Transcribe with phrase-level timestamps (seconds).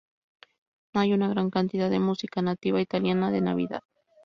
[0.95, 3.81] No hay una gran cantidad de música nativa italiana de Navidad.